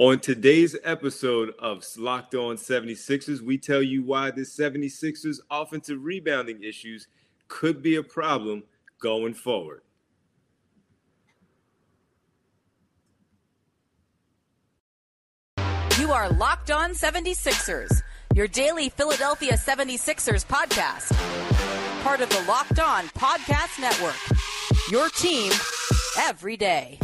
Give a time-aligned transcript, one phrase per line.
[0.00, 6.62] On today's episode of Locked On 76ers, we tell you why the 76ers offensive rebounding
[6.62, 7.08] issues
[7.48, 8.62] could be a problem
[9.00, 9.82] going forward.
[15.98, 18.02] You are Locked On 76ers,
[18.36, 21.12] your daily Philadelphia 76ers podcast.
[22.04, 24.14] Part of the Locked On Podcast Network.
[24.92, 25.50] Your team
[26.16, 27.00] every day.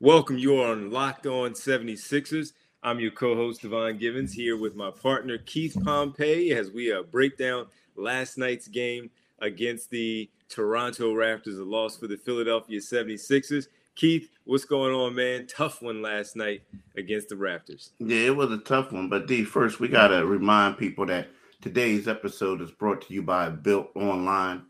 [0.00, 0.38] Welcome.
[0.38, 2.52] You are on Locked On 76ers.
[2.84, 7.36] I'm your co-host Devon Givens here with my partner Keith Pompey as we uh, break
[7.36, 7.66] down
[7.96, 13.66] last night's game against the Toronto Raptors, a loss for the Philadelphia 76ers.
[13.96, 15.48] Keith, what's going on, man?
[15.48, 16.62] Tough one last night
[16.96, 17.90] against the Raptors.
[17.98, 19.08] Yeah, it was a tough one.
[19.08, 21.26] But D, first we gotta remind people that
[21.60, 24.62] today's episode is brought to you by Bet Online.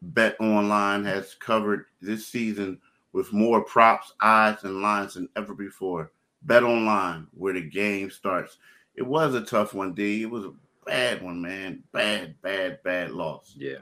[0.00, 2.78] Bet Online has covered this season
[3.12, 6.12] with more props, odds, and lines than ever before.
[6.42, 8.58] Bet online, where the game starts.
[8.94, 10.22] It was a tough one, D.
[10.22, 10.52] It was a
[10.86, 11.82] bad one, man.
[11.92, 13.54] Bad, bad, bad loss.
[13.56, 13.78] Yeah.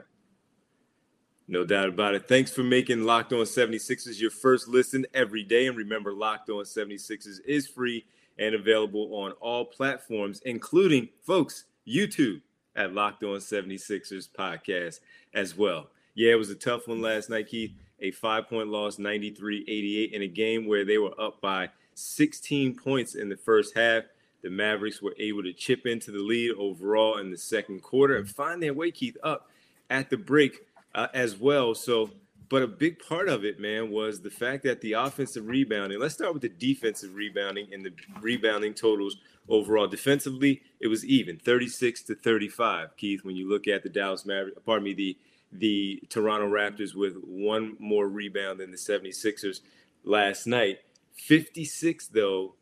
[1.47, 2.27] No doubt about it.
[2.27, 5.67] Thanks for making Locked On 76ers your first listen every day.
[5.67, 8.05] And remember, Locked On 76ers is free
[8.37, 12.41] and available on all platforms, including, folks, YouTube
[12.75, 14.99] at Locked On 76ers podcast
[15.33, 15.89] as well.
[16.13, 20.13] Yeah, it was a tough one last night, Keith a five point loss, 93 88,
[20.13, 24.03] in a game where they were up by 16 points in the first half.
[24.41, 28.29] The Mavericks were able to chip into the lead overall in the second quarter and
[28.29, 29.49] find their way, Keith, up
[29.89, 30.61] at the break
[30.95, 31.75] uh, as well.
[31.75, 32.11] So,
[32.47, 35.99] but a big part of it, man, was the fact that the offensive rebounding.
[35.99, 39.17] Let's start with the defensive rebounding and the rebounding totals
[39.49, 39.87] overall.
[39.87, 42.95] Defensively, it was even, 36 to 35.
[42.95, 45.17] Keith, when you look at the Dallas Mavericks, pardon me, the
[45.51, 49.61] the Toronto Raptors with one more rebound than the 76ers
[50.03, 50.79] last night.
[51.15, 52.55] 56, though,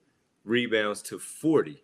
[0.43, 1.83] rebounds to 40.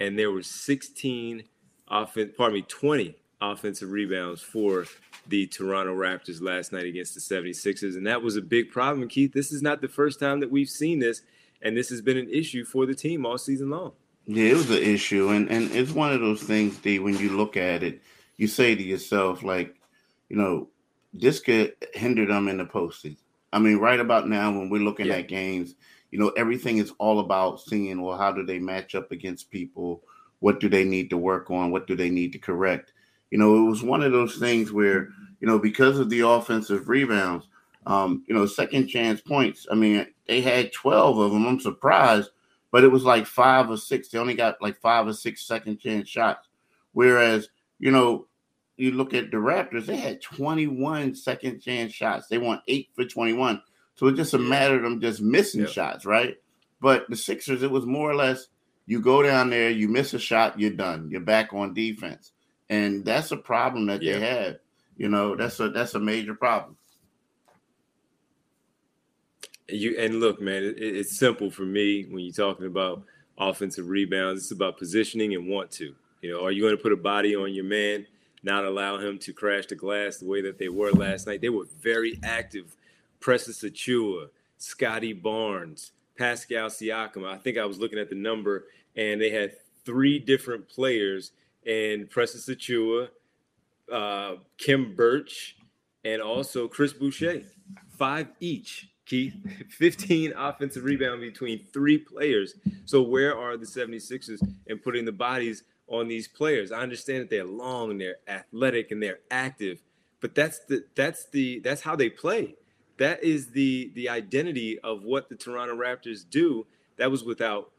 [0.00, 1.44] And there were 16
[1.88, 4.86] offense, pardon me, 20 offensive rebounds for
[5.26, 7.96] the Toronto Raptors last night against the 76ers.
[7.96, 9.08] And that was a big problem.
[9.08, 11.22] Keith, this is not the first time that we've seen this.
[11.62, 13.92] And this has been an issue for the team all season long.
[14.26, 15.30] Yeah, it was an issue.
[15.30, 18.02] And, and it's one of those things, D, when you look at it,
[18.36, 19.74] you say to yourself, like,
[20.28, 20.68] you know,
[21.12, 23.16] this could hinder them in the postseason.
[23.52, 25.16] I mean, right about now, when we're looking yeah.
[25.16, 25.76] at games,
[26.10, 30.02] you know, everything is all about seeing, well, how do they match up against people?
[30.40, 31.70] What do they need to work on?
[31.70, 32.92] What do they need to correct?
[33.30, 35.08] You know, it was one of those things where,
[35.40, 37.48] you know, because of the offensive rebounds,
[37.86, 39.66] um, you know, second chance points.
[39.70, 41.46] I mean, they had 12 of them.
[41.46, 42.30] I'm surprised,
[42.70, 44.08] but it was like five or six.
[44.08, 46.48] They only got like five or six second chance shots.
[46.92, 47.48] Whereas,
[47.78, 48.26] you know,
[48.76, 52.26] you look at the Raptors, they had 21 second chance shots.
[52.26, 53.62] They won eight for 21.
[53.94, 55.70] So it's just a matter of them just missing yep.
[55.70, 56.36] shots, right?
[56.80, 58.48] But the Sixers, it was more or less
[58.86, 61.08] you go down there, you miss a shot, you're done.
[61.10, 62.32] You're back on defense.
[62.68, 64.20] And that's a problem that yep.
[64.20, 64.56] they have.
[64.96, 66.76] You know, that's a that's a major problem.
[69.68, 73.02] You and look, man, it, it's simple for me when you're talking about
[73.38, 74.42] offensive rebounds.
[74.42, 75.94] It's about positioning and want to.
[76.20, 78.06] You know, are you going to put a body on your man?
[78.44, 81.40] Not allow him to crash the glass the way that they were last night.
[81.40, 82.76] They were very active.
[83.20, 84.28] Precious Achiuwa,
[84.58, 87.26] Scottie Barnes, Pascal Siakam.
[87.26, 88.66] I think I was looking at the number,
[88.96, 89.52] and they had
[89.84, 91.32] three different players,
[91.66, 93.08] and Precious Achiuwa,
[93.90, 95.56] uh, Khem Birch,
[96.04, 97.42] and also Chris Boucher.
[97.96, 98.88] Five each.
[99.06, 99.34] Keith,
[99.70, 102.54] 15 offensive rebound between three players.
[102.84, 106.72] So where are the 76ers in putting the bodies on these players.
[106.72, 109.82] I understand that they're long and they're athletic and they're active,
[110.20, 112.54] but that's the that's the that's how they play.
[112.98, 116.66] That is the the identity of what the Toronto Raptors do.
[116.96, 117.70] That was without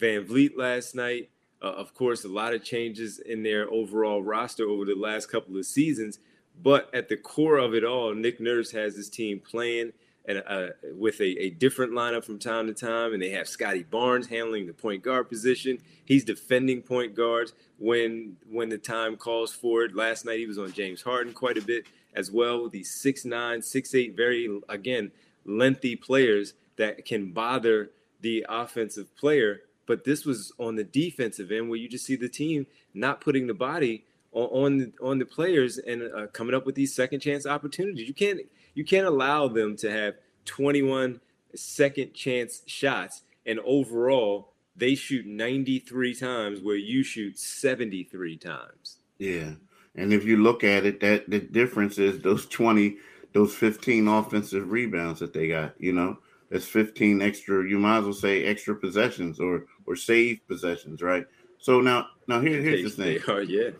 [0.00, 1.30] VanVleet last night.
[1.60, 5.56] Uh, of course, a lot of changes in their overall roster over the last couple
[5.56, 6.20] of seasons.
[6.62, 9.92] But at the core of it all, Nick Nurse has his team playing
[10.28, 13.82] and uh, with a, a, different lineup from time to time, and they have Scottie
[13.82, 15.78] Barnes handling the point guard position.
[16.04, 19.96] He's defending point guards when when the time calls for it.
[19.96, 22.68] Last night he was on James Harden quite a bit as well.
[22.68, 25.10] These six nine, six eight, very again
[25.46, 27.90] lengthy players that can bother
[28.20, 29.62] the offensive player.
[29.86, 33.46] But this was on the defensive end where you just see the team not putting
[33.46, 37.20] the body on on the, on the players and uh, coming up with these second
[37.20, 38.06] chance opportunities.
[38.06, 38.40] You can't
[38.74, 41.20] you can't allow them to have 21
[41.54, 48.98] second chance shots and overall they shoot 93 times where you shoot 73 times.
[49.18, 49.54] Yeah.
[49.96, 52.96] And if you look at it, that the difference is those 20,
[53.32, 56.18] those 15 offensive rebounds that they got, you know,
[56.50, 61.26] that's 15 extra, you might as well say extra possessions or or save possessions, right?
[61.58, 63.34] So now now here, here's the thing.
[63.34, 63.70] Are, yeah.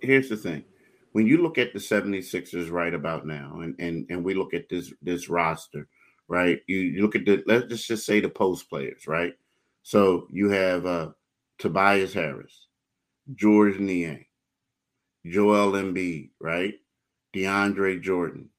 [0.00, 0.64] Here's the thing.
[1.16, 4.68] When you look at the 76ers right about now, and and and we look at
[4.68, 5.88] this this roster,
[6.28, 6.60] right?
[6.66, 9.32] You, you look at the let's just say the post players, right?
[9.82, 11.12] So you have uh
[11.56, 12.66] Tobias Harris,
[13.34, 14.26] George Niang,
[15.24, 16.74] Joel Embiid, right?
[17.34, 18.50] DeAndre Jordan,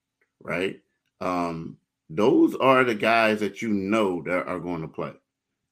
[0.41, 0.81] right?
[1.21, 1.77] Um,
[2.09, 5.13] those are the guys that you know that are going to play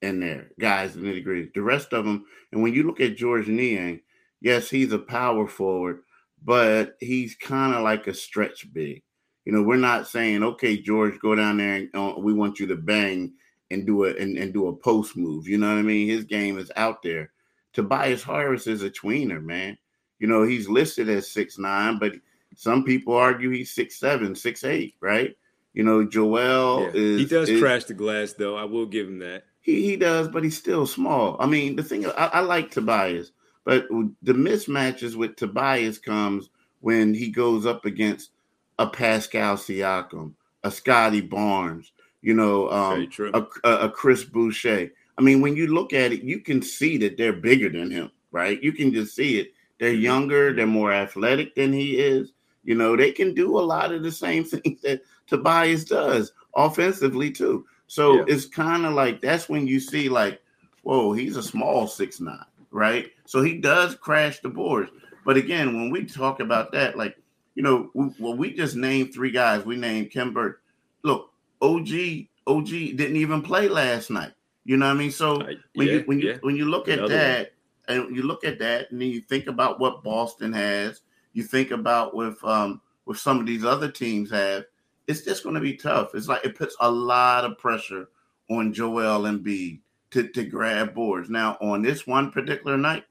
[0.02, 1.50] in there, guys, nitty gritty.
[1.52, 4.02] The rest of them, and when you look at George Niang,
[4.40, 6.04] yes, he's a power forward,
[6.44, 9.02] but he's kind of like a stretch big.
[9.44, 12.66] You know, we're not saying, okay, George, go down there and uh, we want you
[12.66, 13.32] to bang
[13.70, 15.46] and do it and, and do a post move.
[15.46, 16.08] You know what I mean?
[16.08, 17.32] His game is out there.
[17.72, 19.78] Tobias Harris is a tweener, man.
[20.18, 22.14] You know, he's listed as six nine, but
[22.56, 25.36] some people argue he's six seven, six eight, right?
[25.74, 26.90] You know, Joel yeah.
[26.94, 28.56] is he does is, crash the glass though.
[28.56, 29.44] I will give him that.
[29.60, 31.36] He he does, but he's still small.
[31.38, 33.30] I mean, the thing I, I like Tobias,
[33.66, 33.88] but
[34.22, 36.48] the mismatches with Tobias comes
[36.80, 38.30] when he goes up against
[38.78, 41.90] a Pascal Siakam, a Scottie Barnes,
[42.22, 44.92] you know, um, a, a Chris Boucher.
[45.18, 48.12] I mean, when you look at it, you can see that they're bigger than him,
[48.30, 48.62] right?
[48.62, 49.52] You can just see it.
[49.80, 50.02] They're mm-hmm.
[50.02, 52.34] younger, they're more athletic than he is.
[52.62, 57.32] You know, they can do a lot of the same things that Tobias does offensively
[57.32, 57.66] too.
[57.88, 58.24] So yeah.
[58.28, 60.40] it's kind of like that's when you see like,
[60.84, 62.38] whoa, he's a small six nine,
[62.70, 63.10] right?
[63.26, 64.90] So he does crash the boards.
[65.24, 67.16] But again, when we talk about that, like,
[67.54, 69.64] you know, we, well, we just named three guys.
[69.64, 70.56] We named Khem Birch.
[71.02, 71.30] Look,
[71.60, 71.88] OG,
[72.46, 74.32] OG didn't even play last night.
[74.64, 75.10] You know what I mean?
[75.10, 76.36] So uh, when yeah, you when you yeah.
[76.40, 77.52] when you look at Another that,
[77.86, 77.98] one.
[77.98, 81.02] and you look at that, and then you think about what Boston has,
[81.34, 84.64] you think about with um with some of these other teams have,
[85.06, 86.14] it's just going to be tough.
[86.14, 88.08] It's like it puts a lot of pressure
[88.50, 89.80] on Joel Embiid
[90.10, 91.30] to, to grab boards.
[91.30, 93.04] Now, on this one particular night,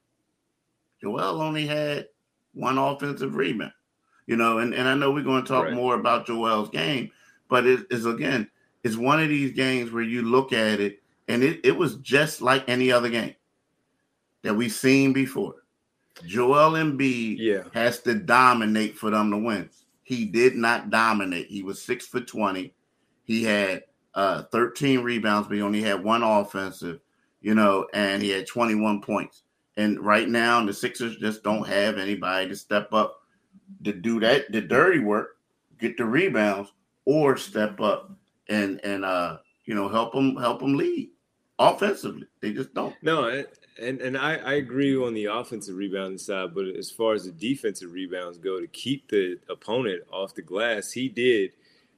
[1.06, 2.08] Joel only had
[2.56, 3.74] one offensive rebound.
[4.26, 5.74] You know, and, and I know we're going to talk right.
[5.74, 7.12] more about Joel's game,
[7.48, 8.50] but it is again,
[8.84, 12.42] it's one of these games where you look at it and it, it was just
[12.42, 13.36] like any other game
[14.42, 15.54] that we've seen before.
[16.26, 17.64] Joel Embiid yeah.
[17.76, 19.70] has to dominate for them to win.
[20.02, 21.48] He did not dominate.
[21.48, 22.74] He was six for 20.
[23.26, 23.84] He had
[24.16, 27.00] uh, 13 rebounds, but he only had one offensive,
[27.42, 29.44] you know, and he had 21 points.
[29.78, 33.22] And right now, the Sixers just don't have anybody to step up
[33.84, 35.38] to do that, the dirty work,
[35.80, 36.72] get the rebounds,
[37.06, 38.12] or step up
[38.48, 41.10] and and uh you know help them help them lead
[41.60, 42.28] offensively.
[42.42, 42.96] They just don't.
[43.02, 43.44] No,
[43.80, 47.32] and and I, I agree on the offensive rebounding side, but as far as the
[47.32, 51.52] defensive rebounds go, to keep the opponent off the glass, he did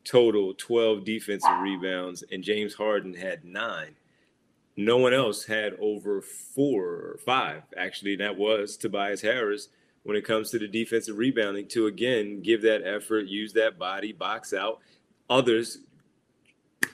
[0.03, 3.95] total 12 defensive rebounds, and James Harden had nine.
[4.77, 7.63] No one else had over four or five.
[7.75, 9.69] Actually, that was Tobias Harris
[10.03, 14.13] when it comes to the defensive rebounding to again give that effort, use that body,
[14.13, 14.79] box out.
[15.29, 15.79] Others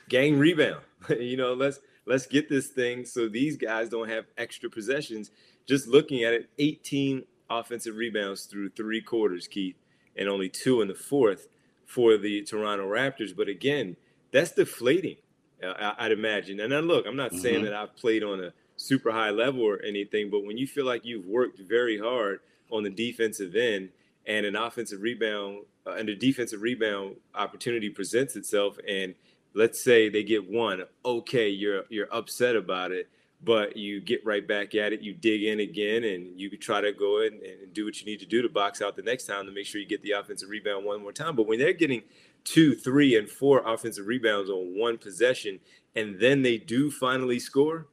[0.09, 0.81] gang rebound.
[1.09, 5.31] you know, let's let's get this thing so these guys don't have extra possessions.
[5.65, 9.77] Just looking at it, 18 offensive rebounds through three quarters, Keith,
[10.15, 11.47] and only two in the fourth
[11.85, 13.35] for the Toronto Raptors.
[13.35, 13.95] But again,
[14.31, 15.17] that's deflating,
[15.61, 16.59] uh, I'd imagine.
[16.59, 17.41] And then look, I'm not mm-hmm.
[17.41, 20.85] saying that I've played on a super high level or anything, but when you feel
[20.85, 22.39] like you've worked very hard
[22.71, 23.89] on the defensive end
[24.25, 29.15] and an offensive rebound uh, and a defensive rebound opportunity presents itself and–
[29.53, 33.09] let's say they get one, okay, you're you're upset about it,
[33.43, 36.91] but you get right back at it, you dig in again, and you try to
[36.91, 39.45] go in and do what you need to do to box out the next time
[39.45, 41.35] to make sure you get the offensive rebound one more time.
[41.35, 42.03] But when they're getting
[42.43, 45.59] two, three, and four offensive rebounds on one possession,
[45.95, 47.87] and then they do finally score,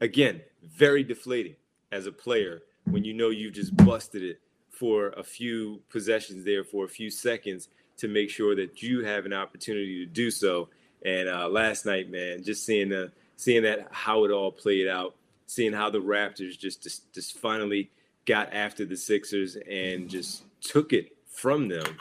[0.00, 1.56] again, very deflating
[1.92, 4.40] as a player when you know you've just busted it
[4.70, 9.24] for a few possessions there for a few seconds to make sure that you have
[9.24, 10.68] an opportunity to do so.
[11.04, 15.14] And uh, last night, man, just seeing the seeing that how it all played out,
[15.46, 17.90] seeing how the Raptors just just, just finally
[18.26, 21.96] got after the Sixers and just took it from them.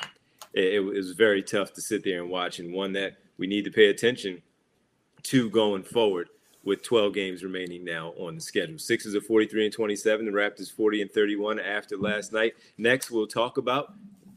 [0.55, 3.65] It, it was very tough to sit there and watch, and one that we need
[3.65, 4.41] to pay attention
[5.23, 6.29] to going forward
[6.63, 8.79] with 12 games remaining now on the schedule.
[8.79, 12.53] Sixers are 43 and 27, the Raptors 40 and 31 after last night.
[12.77, 13.93] Next, we'll talk about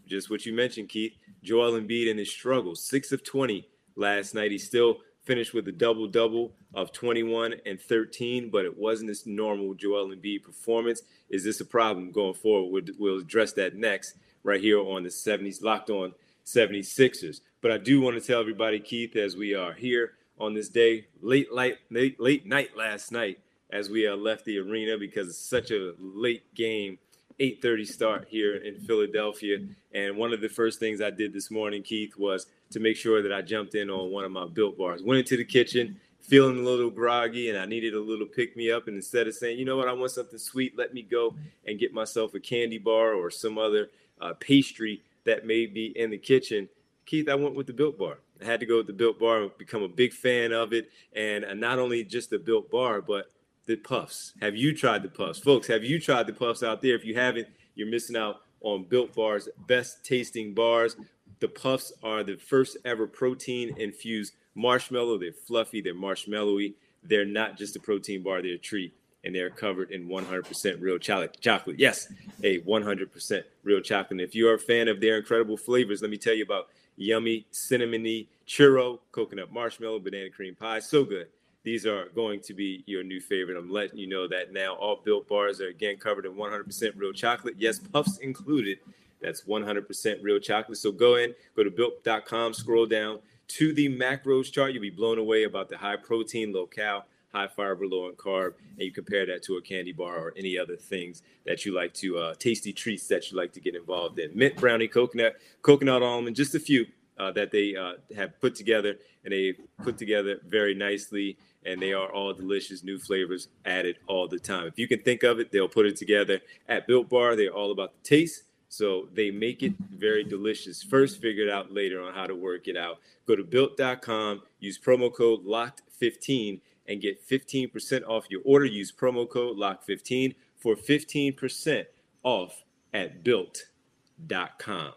[0.06, 1.14] just what you mentioned, Keith.
[1.42, 2.82] Joel Embiid and his struggles.
[2.82, 4.50] Six of 20 last night.
[4.50, 9.26] He still finished with a double double of 21 and 13, but it wasn't his
[9.26, 11.02] normal Joel Embiid performance.
[11.30, 12.70] Is this a problem going forward?
[12.72, 16.12] We'll, we'll address that next right here on the 70s, locked on
[16.44, 17.40] 76ers.
[17.60, 21.06] But I do want to tell everybody, Keith, as we are here on this day,
[21.20, 23.38] late, late, late, late night last night,
[23.70, 26.98] as we uh, left the arena because it's such a late game
[27.40, 29.58] 8:30 start here in Philadelphia.
[29.92, 33.22] And one of the first things I did this morning, Keith, was to make sure
[33.22, 35.02] that I jumped in on one of my built bars.
[35.02, 38.72] Went into the kitchen, feeling a little groggy, and I needed a little pick me
[38.72, 38.88] up.
[38.88, 41.34] And instead of saying, you know what, I want something sweet, let me go
[41.66, 43.88] and get myself a candy bar or some other
[44.20, 46.68] uh, pastry that may be in the kitchen.
[47.06, 48.18] Keith, I went with the built bar.
[48.40, 50.90] I had to go with the built bar and become a big fan of it.
[51.14, 53.30] And not only just the built bar, but
[53.66, 54.32] the puffs.
[54.40, 55.38] Have you tried the puffs?
[55.38, 56.94] Folks, have you tried the puffs out there?
[56.94, 60.96] If you haven't, you're missing out on Built Bar's best tasting bars.
[61.40, 65.18] The puffs are the first ever protein infused marshmallow.
[65.18, 66.74] They're fluffy, they're marshmallowy.
[67.04, 68.92] They're not just a protein bar, they're a treat.
[69.28, 71.78] And they're covered in 100% real chocolate.
[71.78, 72.10] Yes,
[72.42, 74.10] a 100% real chocolate.
[74.10, 76.68] And if you are a fan of their incredible flavors, let me tell you about
[76.96, 80.80] yummy cinnamony churro, coconut marshmallow, banana cream pie.
[80.80, 81.28] So good
[81.68, 83.58] these are going to be your new favorite.
[83.58, 84.74] I'm letting you know that now.
[84.76, 87.56] All built bars are again covered in 100% real chocolate.
[87.58, 88.78] Yes, puffs included.
[89.20, 90.78] That's 100% real chocolate.
[90.78, 93.18] So go in, go to built.com, scroll down
[93.48, 94.72] to the macros chart.
[94.72, 97.04] You'll be blown away about the high protein, low cal,
[97.38, 100.58] high fiber, low in carb, and you compare that to a candy bar or any
[100.58, 104.18] other things that you like to, uh, tasty treats that you like to get involved
[104.18, 104.30] in.
[104.34, 106.86] Mint brownie, coconut, coconut almond, just a few
[107.18, 111.92] uh, that they uh, have put together, and they put together very nicely and they
[111.92, 114.66] are all delicious new flavors added all the time.
[114.66, 117.36] If you can think of it, they'll put it together at Built Bar.
[117.36, 118.44] They're all about the taste.
[118.68, 120.82] So they make it very delicious.
[120.82, 122.98] First, figure it out later on how to work it out.
[123.26, 128.64] Go to built.com, use promo code LOCKED15 and get 15% off your order.
[128.64, 131.84] Use promo code LOCK15 for 15%
[132.24, 134.92] off at built.com.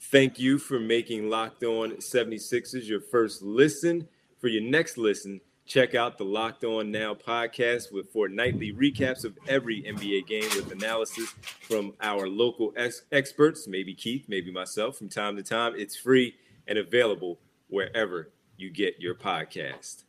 [0.00, 4.08] Thank you for making Locked On 76ers your first listen.
[4.40, 9.24] For your next listen, check out the Locked On Now podcast with for nightly recaps
[9.24, 14.98] of every NBA game with analysis from our local ex- experts, maybe Keith, maybe myself
[14.98, 15.74] from time to time.
[15.76, 16.34] It's free
[16.66, 17.38] and available
[17.70, 20.04] wherever you get your podcast.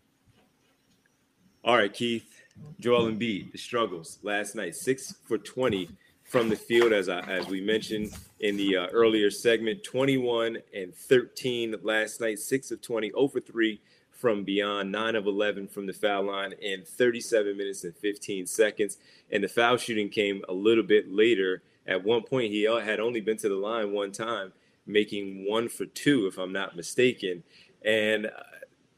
[1.63, 2.41] All right, Keith,
[2.79, 5.89] Joel Embiid, the struggles last night, six for 20
[6.23, 10.95] from the field, as I, as we mentioned in the uh, earlier segment, 21 and
[10.95, 15.93] 13 last night, six of 20, over three from beyond, nine of 11 from the
[15.93, 18.97] foul line in 37 minutes and 15 seconds.
[19.31, 21.63] And the foul shooting came a little bit later.
[21.85, 24.53] At one point, he had only been to the line one time,
[24.91, 27.43] making one for two, if I'm not mistaken.
[27.83, 28.29] And uh,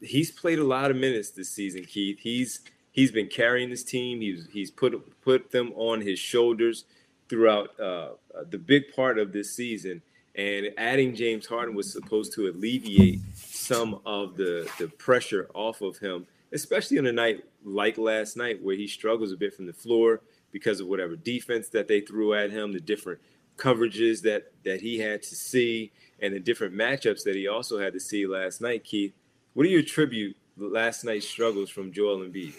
[0.00, 2.18] he's played a lot of minutes this season, Keith.
[2.20, 2.60] He's
[2.92, 4.20] he's been carrying his team.
[4.20, 6.84] He's he's put put them on his shoulders
[7.28, 8.10] throughout uh,
[8.50, 10.02] the big part of this season.
[10.36, 15.98] And adding James Harden was supposed to alleviate some of the, the pressure off of
[15.98, 19.72] him, especially on a night like last night where he struggles a bit from the
[19.72, 20.20] floor
[20.50, 23.20] because of whatever defense that they threw at him, the different
[23.56, 27.92] coverages that that he had to see, and the different matchups that he also had
[27.92, 28.84] to see last night.
[28.84, 29.12] Keith,
[29.54, 32.54] what do you attribute last night's struggles from Joel Embiid?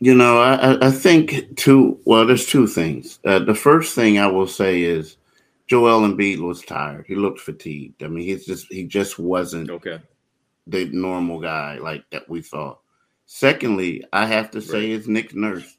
[0.00, 1.98] You know, I, I think two.
[2.04, 3.20] Well, there's two things.
[3.24, 5.16] Uh, the first thing I will say is
[5.66, 7.04] Joel Embiid was tired.
[7.06, 8.02] He looked fatigued.
[8.02, 10.00] I mean, he's just he just wasn't okay
[10.66, 12.76] the normal guy like that we saw.
[13.26, 15.00] Secondly, I have to say right.
[15.00, 15.76] is Nick Nurse,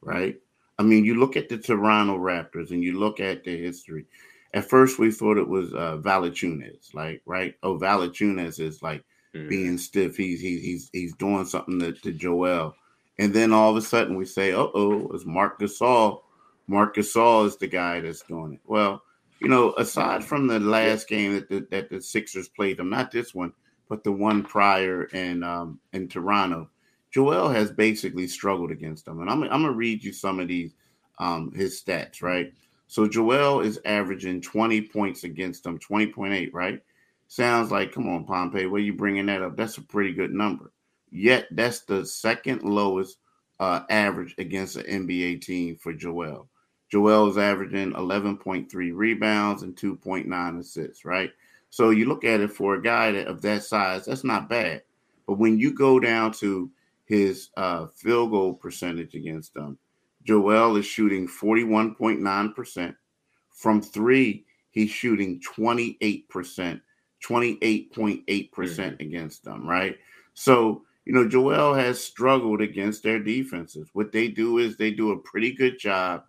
[0.00, 0.38] right?
[0.78, 4.06] I mean, you look at the Toronto Raptors and you look at the history.
[4.54, 7.54] At first, we thought it was uh, Valanciunas, like right?
[7.62, 9.04] Oh, Valanciunas is like
[9.34, 9.48] mm-hmm.
[9.48, 10.16] being stiff.
[10.16, 12.74] He's he's he's he's doing something to, to Joel.
[13.18, 16.22] And then all of a sudden we say, uh oh, it's Marc Gasol.
[16.68, 18.60] Marc Gasol is the guy that's doing it.
[18.66, 19.02] Well,
[19.40, 23.10] you know, aside from the last game that the, that the Sixers played them, not
[23.10, 23.52] this one,
[23.88, 26.68] but the one prior in um, in Toronto,
[27.18, 29.20] Joel has basically struggled against them.
[29.20, 30.72] And I'm, I'm gonna read you some of these
[31.18, 32.52] um, his stats, right?
[32.86, 36.80] So Joel is averaging 20 points against them, 20.8, right?
[37.26, 39.56] Sounds like, come on, Pompey, where are you bringing that up?
[39.56, 40.70] That's a pretty good number.
[41.10, 43.18] Yet that's the second lowest
[43.58, 46.48] uh, average against an NBA team for Joel.
[46.88, 51.32] Joel is averaging 11.3 rebounds and 2.9 assists, right?
[51.70, 54.82] So you look at it for a guy that, of that size, that's not bad.
[55.26, 56.70] But when you go down to
[57.08, 59.78] his uh, field goal percentage against them,
[60.24, 62.94] Joel is shooting 41.9%.
[63.50, 66.80] From three, he's shooting 28%.
[67.26, 68.94] 28.8% mm-hmm.
[69.00, 69.96] against them, right?
[70.34, 73.88] So, you know, Joel has struggled against their defenses.
[73.92, 76.24] What they do is they do a pretty good job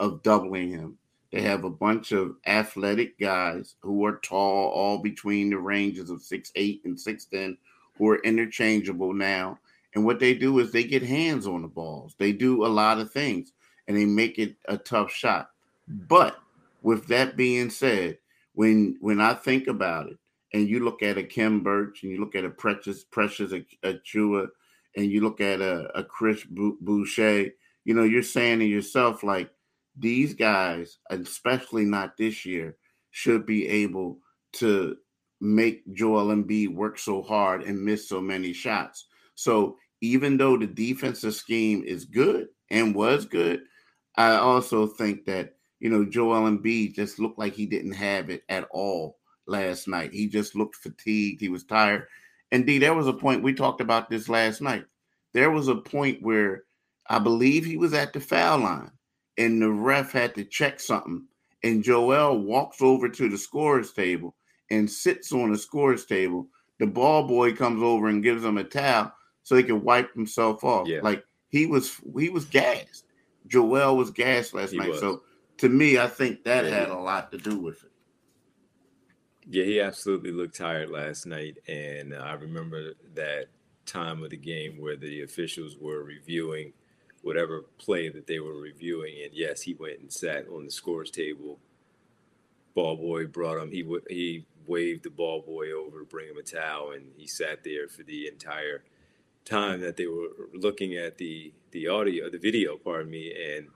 [0.00, 0.98] of doubling him.
[1.32, 6.22] They have a bunch of athletic guys who are tall, all between the ranges of
[6.22, 7.56] six eight and 6'10,
[7.96, 9.58] who are interchangeable now.
[9.94, 12.14] And what they do is they get hands on the balls.
[12.18, 13.52] They do a lot of things
[13.86, 15.50] and they make it a tough shot.
[15.86, 16.36] But
[16.82, 18.18] with that being said,
[18.54, 20.18] when when I think about it,
[20.52, 23.52] and you look at a Khem Birch, and you look at a Precious Precious
[23.84, 24.48] Achiuwa,
[24.96, 27.50] and you look at a, a Chris Boucher,
[27.84, 29.50] you know, you're saying to yourself like
[29.96, 32.76] these guys, especially not this year,
[33.10, 34.18] should be able
[34.52, 34.96] to
[35.40, 39.06] make Joel Embiid work so hard and miss so many shots.
[39.34, 43.62] So even though the defensive scheme is good and was good,
[44.16, 48.42] I also think that you know Joel Embiid just looked like he didn't have it
[48.48, 50.12] at all last night.
[50.12, 51.40] He just looked fatigued.
[51.40, 52.06] He was tired.
[52.52, 54.84] Indeed, there was a point we talked about this last night.
[55.32, 56.64] There was a point where
[57.08, 58.92] I believe he was at the foul line,
[59.38, 61.26] and the ref had to check something.
[61.62, 64.36] And Joel walks over to the scores table
[64.70, 66.48] and sits on the scores table.
[66.78, 69.12] The ball boy comes over and gives him a towel
[69.44, 70.88] so he can wipe himself off.
[70.88, 71.00] Yeah.
[71.02, 73.04] Like he was he was gassed.
[73.46, 74.88] Joel was gassed last he night.
[74.90, 75.00] Was.
[75.00, 75.22] So
[75.58, 77.90] to me, I think that yeah, had a lot to do with it.
[79.46, 83.46] Yeah, he absolutely looked tired last night, and I remember that
[83.84, 86.72] time of the game where the officials were reviewing
[87.20, 91.10] whatever play that they were reviewing, and yes, he went and sat on the scores
[91.10, 91.58] table.
[92.74, 93.70] Ball boy brought him.
[93.70, 97.26] He w- he waved the ball boy over to bring him a towel, and he
[97.26, 98.82] sat there for the entire
[99.44, 103.68] time that they were looking at the the audio, the video, pardon me, and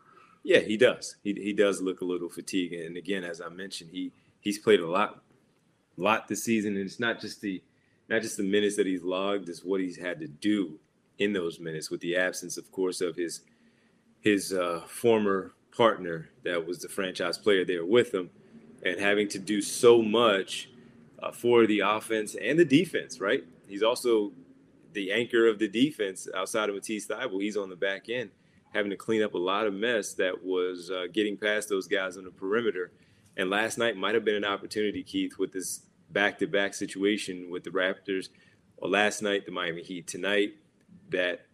[0.42, 1.16] yeah, he does.
[1.22, 4.80] He he does look a little fatigued, and again, as I mentioned, he he's played
[4.80, 5.22] a lot,
[5.96, 7.62] lot this season, and it's not just the
[8.08, 10.78] not just the minutes that he's logged, it's what he's had to do
[11.18, 13.42] in those minutes, with the absence, of course, of his
[14.20, 18.30] his uh, former partner that was the franchise player there with him,
[18.84, 20.70] and having to do so much
[21.22, 23.20] uh, for the offense and the defense.
[23.20, 24.32] Right, he's also
[24.92, 27.42] the anchor of the defense outside of Matisse Thybulle.
[27.42, 28.30] He's on the back end,
[28.72, 32.16] having to clean up a lot of mess that was uh, getting past those guys
[32.16, 32.90] on the perimeter.
[33.36, 37.70] And last night might have been an opportunity, Keith, with this back-to-back situation with the
[37.70, 38.28] Raptors.
[38.78, 40.06] Or last night, the Miami Heat.
[40.06, 40.54] Tonight,
[41.10, 41.46] that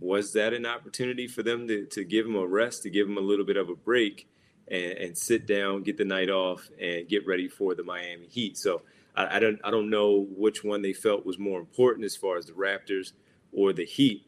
[0.00, 3.18] was that an opportunity for them to, to give him a rest, to give him
[3.18, 4.28] a little bit of a break,
[4.68, 8.56] and, and sit down, get the night off, and get ready for the Miami Heat.
[8.56, 8.82] So
[9.16, 12.36] I, I, don't I don't know which one they felt was more important as far
[12.36, 13.12] as the Raptors
[13.52, 14.26] or the Heat,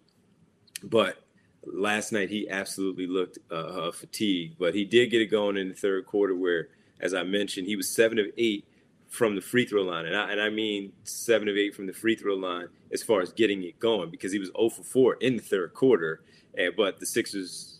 [0.82, 1.22] but
[1.64, 4.58] last night he absolutely looked uh, uh, fatigued.
[4.58, 6.68] But he did get it going in the third quarter, where,
[7.00, 8.66] as I mentioned, he was seven of eight
[9.08, 11.92] from the free throw line, and I, and I mean seven of eight from the
[11.92, 15.14] free throw line as far as getting it going because he was 0 for 4
[15.20, 16.22] in the third quarter.
[16.56, 17.75] And but the Sixers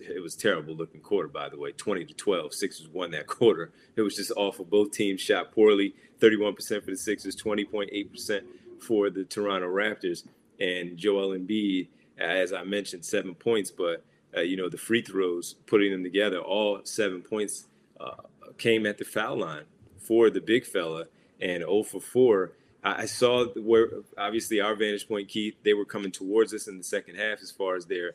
[0.00, 1.72] it was terrible looking quarter, by the way.
[1.72, 2.54] 20 to 12.
[2.54, 3.70] Sixers won that quarter.
[3.96, 4.64] It was just awful.
[4.64, 5.94] Both teams shot poorly.
[6.20, 8.42] 31% for the Sixers, 20.8%
[8.80, 10.24] for the Toronto Raptors.
[10.60, 14.04] And Joel Embiid, as I mentioned, seven points, but
[14.36, 17.66] uh, you know the free throws, putting them together, all seven points
[18.00, 18.22] uh,
[18.58, 19.64] came at the foul line
[19.98, 21.06] for the big fella,
[21.40, 22.52] and 0 for 4.
[22.82, 26.84] I saw where obviously our vantage point, Keith, they were coming towards us in the
[26.84, 28.12] second half as far as their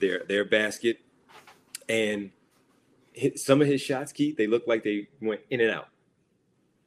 [0.00, 1.00] their their basket
[1.88, 2.30] and
[3.36, 5.88] some of his shots, Keith, they looked like they went in and out,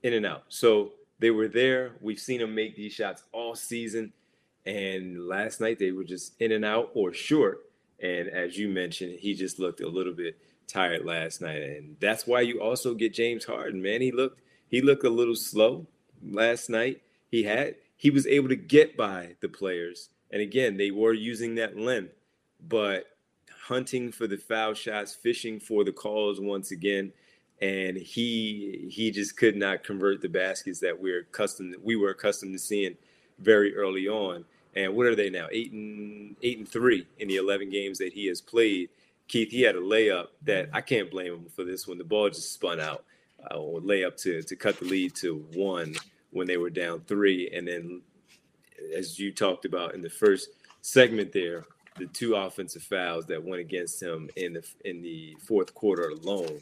[0.03, 0.43] in and out.
[0.49, 1.93] So they were there.
[2.01, 4.13] We've seen him make these shots all season.
[4.65, 7.65] And last night they were just in and out or short.
[8.01, 11.61] And as you mentioned, he just looked a little bit tired last night.
[11.61, 14.01] And that's why you also get James Harden, man.
[14.01, 15.87] He looked he looked a little slow
[16.23, 17.01] last night.
[17.29, 20.09] He had he was able to get by the players.
[20.31, 22.13] And again, they were using that length,
[22.65, 23.07] but
[23.69, 27.13] hunting for the foul shots, fishing for the calls once again,
[27.61, 32.51] and he he just could not convert the baskets that we're accustomed we were accustomed
[32.51, 32.97] to seeing
[33.37, 34.43] very early on.
[34.75, 35.47] And what are they now?
[35.51, 38.89] Eight and eight and three in the eleven games that he has played.
[39.27, 41.99] Keith, he had a layup that I can't blame him for this one.
[41.99, 43.03] The ball just spun out,
[43.51, 45.95] uh, or layup to to cut the lead to one
[46.31, 48.01] when they were down three, and then
[48.97, 50.49] as you talked about in the first
[50.81, 51.65] segment there,
[51.97, 56.61] the two offensive fouls that went against him in the in the fourth quarter alone.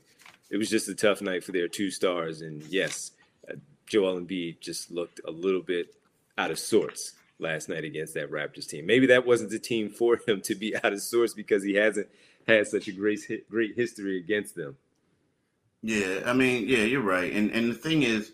[0.50, 3.12] It was just a tough night for their two stars, and yes,
[3.50, 5.94] uh, Joel Embiid just looked a little bit
[6.38, 8.86] out of sorts last night against that Raptors team.
[8.86, 12.08] Maybe that wasn't the team for him to be out of sorts because he hasn't
[12.48, 14.78] had such a great great history against them.
[15.84, 18.32] Yeah, I mean, yeah, you're right, and and the thing is,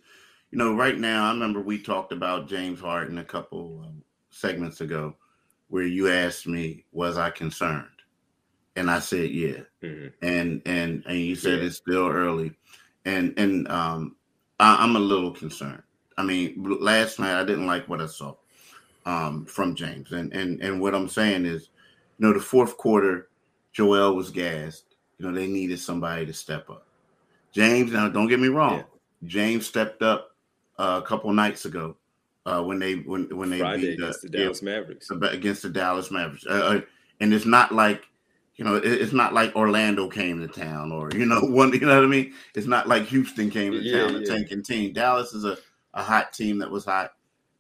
[0.52, 4.82] you know, right now, I remember we talked about James Harden a couple um, segments
[4.82, 5.16] ago,
[5.74, 7.88] where you asked me, "Was I concerned?"
[8.76, 10.08] And I said, "Yeah." Mm-hmm.
[10.22, 11.66] And and and you said yeah.
[11.66, 12.54] it's still early,
[13.06, 14.16] and and um,
[14.60, 15.82] I, I'm a little concerned.
[16.16, 18.36] I mean, last night I didn't like what I saw
[19.08, 21.70] um, from James, and and and what I'm saying is,
[22.20, 23.30] you know, the fourth quarter,
[23.72, 24.96] Joel was gassed.
[25.18, 26.86] You know, they needed somebody to step up.
[27.52, 28.84] James, now don't get me wrong, yeah.
[29.24, 30.36] James stepped up
[30.78, 31.98] uh, a couple nights ago
[32.46, 35.62] uh, when they when when they Friday beat against the, the Dallas yeah, Mavericks against
[35.62, 36.82] the Dallas Mavericks, uh, uh,
[37.20, 38.04] and it's not like
[38.56, 41.74] you know, it's not like Orlando came to town or you know one.
[41.74, 42.34] You know what I mean?
[42.56, 44.36] It's not like Houston came to yeah, town, yeah.
[44.36, 44.94] tanking team.
[44.94, 45.58] Dallas is a
[45.94, 47.14] a hot team that was hot.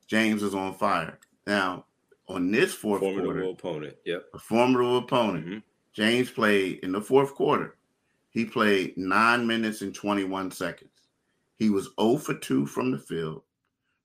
[0.07, 1.85] James is on fire now.
[2.29, 5.45] On this fourth formidable quarter, opponent, yep, a formidable opponent.
[5.45, 5.57] Mm-hmm.
[5.93, 7.75] James played in the fourth quarter.
[8.29, 10.89] He played nine minutes and twenty one seconds.
[11.57, 13.43] He was 0 for 2 from the field,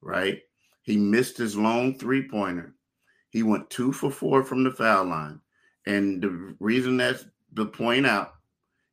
[0.00, 0.42] right?
[0.88, 2.74] He missed his long three pointer.
[3.28, 5.38] He went two for four from the foul line.
[5.84, 8.36] And the reason that's the point out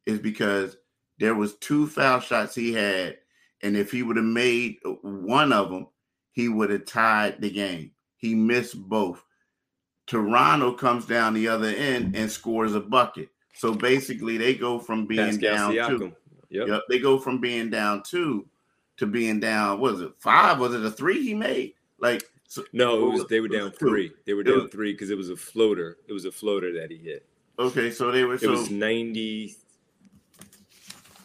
[0.06, 0.76] is because
[1.20, 3.16] there was two foul shots he had,
[3.64, 5.88] and if he would have made one of them,
[6.34, 7.92] he would have tied the game.
[8.18, 9.24] He missed both.
[10.06, 13.30] Toronto comes down the other end and scores a bucket.
[13.54, 16.00] So basically, they go from being Pascal down Siakam.
[16.00, 16.14] two.
[16.50, 16.68] Yep.
[16.68, 16.82] yep.
[16.90, 18.46] They go from being down two
[18.98, 19.80] to being down.
[19.80, 20.60] Was it five?
[20.60, 21.74] Was it a three he made?
[22.00, 24.12] Like so, no, it was they were down three.
[24.26, 25.98] They were down three because it was a floater.
[26.08, 27.26] It was a floater that he hit.
[27.58, 28.36] Okay, so they were.
[28.36, 29.56] It so, was ninety.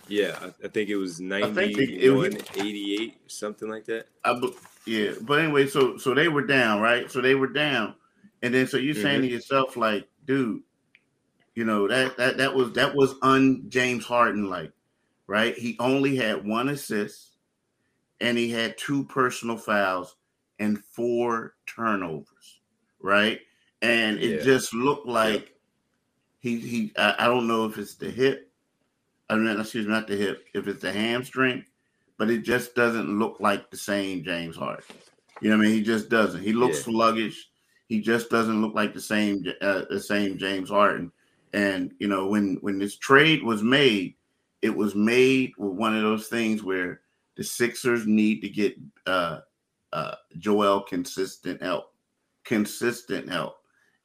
[0.08, 4.06] Yeah, I, I think it was 91, 88, something like that.
[4.24, 4.40] I,
[4.84, 7.08] yeah, but anyway, so so they were down, right?
[7.08, 7.94] So they were down,
[8.42, 9.28] and then so you're saying mm-hmm.
[9.28, 10.62] to yourself, like, dude,
[11.54, 14.72] you know that that that was that was un James Harden like,
[15.28, 15.56] right?
[15.56, 17.36] He only had one assist,
[18.20, 20.16] and he had two personal fouls
[20.60, 22.60] and four turnovers,
[23.00, 23.40] right?
[23.82, 24.44] And it yeah.
[24.44, 25.56] just looked like
[26.38, 26.92] he he.
[26.96, 28.52] I, I, don't know if it's the hip.
[29.28, 30.46] I mean, excuse me, not the hip.
[30.54, 31.64] If it's the hamstring,
[32.18, 34.84] but it just doesn't look like the same James Harden.
[35.40, 35.76] You know what I mean?
[35.76, 36.42] He just doesn't.
[36.42, 36.84] He looks yeah.
[36.84, 37.48] sluggish.
[37.88, 41.10] He just doesn't look like the same uh, the same James Harden.
[41.54, 44.14] And you know, when when this trade was made,
[44.60, 47.00] it was made with one of those things where
[47.36, 49.40] the Sixers need to get uh,
[49.92, 51.92] uh, Joel consistent help,
[52.44, 53.56] consistent help.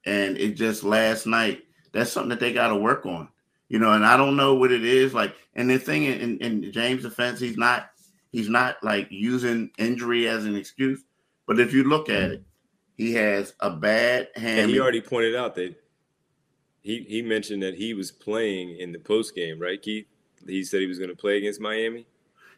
[0.05, 3.27] And it just last night, that's something that they got to work on,
[3.69, 3.91] you know.
[3.93, 5.35] And I don't know what it is like.
[5.55, 7.89] And the thing in, in James' defense, he's not
[8.31, 11.03] he's not like using injury as an excuse.
[11.47, 12.43] But if you look at it,
[12.97, 14.61] he has a bad hand.
[14.61, 15.75] And he already pointed out that
[16.81, 20.05] he he mentioned that he was playing in the post game, right, Keith?
[20.45, 22.05] He said he was going to play against Miami.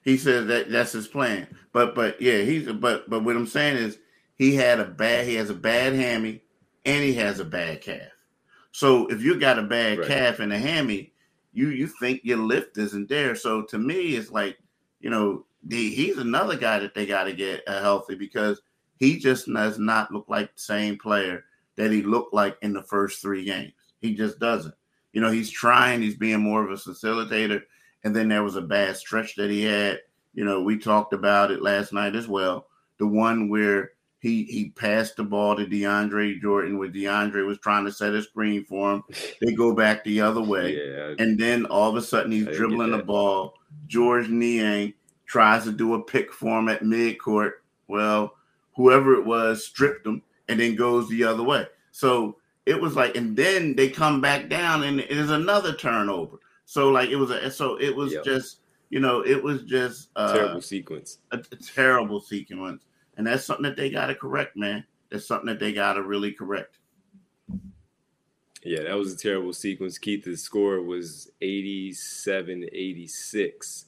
[0.08, 1.48] He said that that's his plan.
[1.74, 4.00] But but yeah, he's but but what I'm saying is
[4.36, 6.41] he had a bad he has a bad hammy
[6.86, 8.13] and he has a bad calf.
[8.72, 10.08] So if you got a bad right.
[10.08, 11.12] calf and a hammy,
[11.52, 13.36] you you think your lift isn't there.
[13.36, 14.58] So to me, it's like
[15.02, 18.62] you know the, he's another guy that they got to get uh, healthy because
[18.96, 21.43] he just does not look like the same player
[21.76, 23.74] that he looked like in the first three games.
[24.00, 24.74] He just doesn't.
[25.12, 26.02] You know, he's trying.
[26.02, 27.63] He's being more of a facilitator.
[28.08, 30.00] And then there was a bad stretch that he had.
[30.34, 32.67] You know, we talked about it last night as well.
[33.00, 37.84] The one where he he passed the ball to DeAndre Jordan where DeAndre was trying
[37.84, 39.04] to set a screen for him.
[39.41, 40.78] They go back the other way.
[40.78, 43.56] Yeah, and then all of a sudden he's dribbling the ball.
[43.88, 44.93] George Niang
[45.26, 47.52] tries to do a pick for him at midcourt.
[47.89, 48.36] Well,
[48.78, 51.67] whoever it was stripped him and then goes the other way.
[51.91, 56.38] So it was like, and then they come back down and it is another turnover.
[56.68, 58.26] So like it was a so it was yep.
[58.26, 62.84] just you know it was just uh, terrible sequence, a, a, terrible sequence,
[63.16, 64.84] and that's something that they got to correct, man.
[65.10, 66.80] That's something that they got to really correct.
[68.64, 69.98] Yeah, that was a terrible sequence.
[69.98, 73.86] Keith's score was 87-86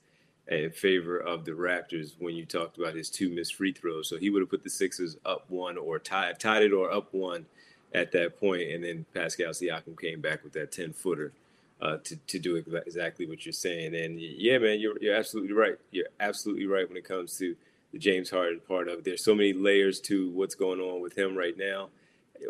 [0.48, 4.08] in favor of the Raptors when you talked about his two missed free throws.
[4.08, 7.14] So he would have put the Sixers up one or tied tied it or up
[7.14, 7.46] one
[7.94, 11.34] at that point, and then Pascal Siakam came back with that ten footer
[11.82, 13.96] uh, to to do exactly what you're saying.
[13.96, 15.76] And yeah, man, you're you're absolutely right.
[15.92, 17.56] You're absolutely right when it comes to
[17.92, 19.06] the James Harden part of it.
[19.06, 21.90] There's so many layers to what's going on with him right now.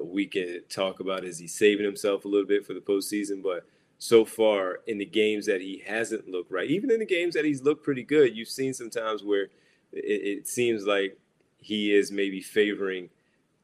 [0.03, 3.65] We can talk about is he saving himself a little bit for the postseason, but
[3.97, 7.45] so far in the games that he hasn't looked right, even in the games that
[7.45, 9.49] he's looked pretty good, you've seen sometimes where
[9.91, 11.17] it, it seems like
[11.57, 13.09] he is maybe favoring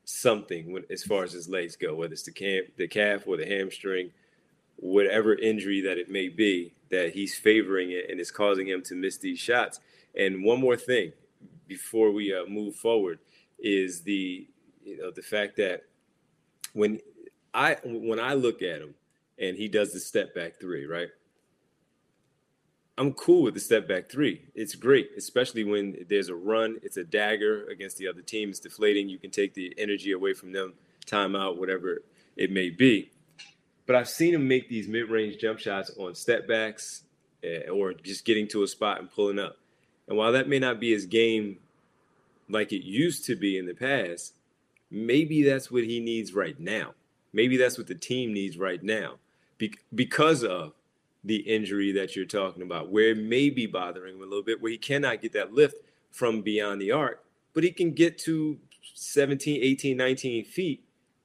[0.03, 3.37] something when, as far as his legs go, whether it's the camp, the calf or
[3.37, 4.11] the hamstring
[4.77, 8.95] whatever injury that it may be, that he's favoring it and it's causing him to
[8.95, 9.79] miss these shots.
[10.17, 11.11] And one more thing,
[11.67, 13.19] before we uh, move forward
[13.59, 14.47] is the
[14.83, 15.83] you know the fact that
[16.73, 16.99] when
[17.53, 18.93] I when I look at him
[19.39, 21.09] and he does the step back three, right?
[22.97, 24.41] I'm cool with the step back three.
[24.55, 26.79] It's great, especially when there's a run.
[26.81, 28.49] It's a dagger against the other team.
[28.49, 29.09] It's deflating.
[29.09, 30.73] You can take the energy away from them,
[31.05, 32.03] timeout, whatever
[32.37, 33.11] it may be.
[33.85, 37.03] But I've seen him make these mid-range jump shots on step backs
[37.43, 39.57] uh, or just getting to a spot and pulling up.
[40.07, 41.57] And while that may not be his game
[42.49, 44.33] like it used to be in the past,
[44.89, 46.93] maybe that's what he needs right now.
[47.33, 49.15] Maybe that's what the team needs right now
[49.57, 50.73] be- because of
[51.23, 54.61] the injury that you're talking about, where it may be bothering him a little bit,
[54.61, 55.77] where he cannot get that lift
[56.11, 58.57] from beyond the arc, but he can get to
[58.93, 60.83] 17, 18, 19 feet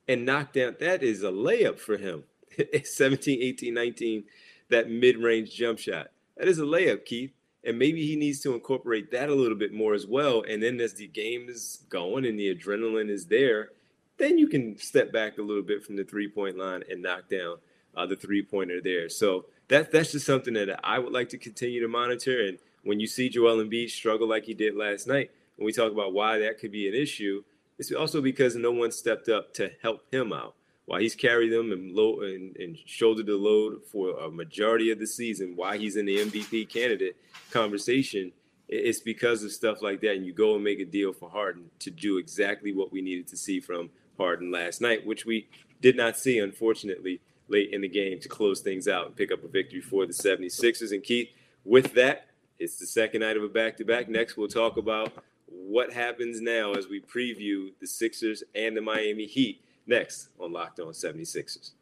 [0.08, 0.76] and knock down.
[0.80, 2.24] That is a layup for him.
[2.84, 4.24] 17, 18, 19,
[4.68, 6.08] that mid range jump shot.
[6.36, 7.32] That is a layup, Keith.
[7.62, 10.42] And maybe he needs to incorporate that a little bit more as well.
[10.48, 13.72] And then as the game is going and the adrenaline is there,
[14.16, 17.28] then you can step back a little bit from the three point line and knock
[17.28, 17.56] down
[17.96, 19.08] uh, the three pointer there.
[19.08, 22.46] So that that's just something that I would like to continue to monitor.
[22.46, 25.92] And when you see Joel Embiid struggle like he did last night, when we talk
[25.92, 27.42] about why that could be an issue,
[27.78, 30.54] it's also because no one stepped up to help him out.
[30.90, 34.98] While he's carried them and, low, and, and shouldered the load for a majority of
[34.98, 37.16] the season, why he's in the MVP candidate
[37.52, 38.32] conversation,
[38.68, 40.16] it's because of stuff like that.
[40.16, 43.28] And you go and make a deal for Harden to do exactly what we needed
[43.28, 45.46] to see from Harden last night, which we
[45.80, 49.44] did not see, unfortunately, late in the game to close things out and pick up
[49.44, 50.90] a victory for the 76ers.
[50.90, 51.28] And Keith,
[51.64, 52.26] with that,
[52.58, 54.08] it's the second night of a back to back.
[54.08, 55.12] Next, we'll talk about
[55.46, 60.80] what happens now as we preview the Sixers and the Miami Heat next on Locked
[60.80, 61.72] On 76ers.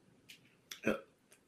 [0.85, 0.95] Uh,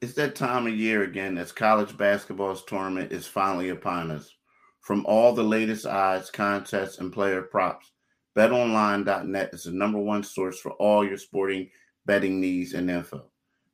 [0.00, 4.36] it's that time of year again as college basketball's tournament is finally upon us.
[4.82, 7.90] From all the latest odds, contests, and player props,
[8.36, 11.70] BetOnline.net is the number one source for all your sporting
[12.06, 13.24] betting needs and info.